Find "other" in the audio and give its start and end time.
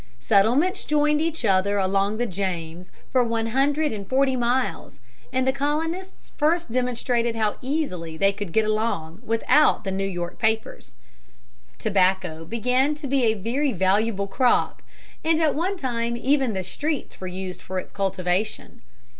1.45-1.77